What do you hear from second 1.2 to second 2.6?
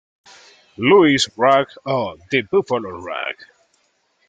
Rag," o "The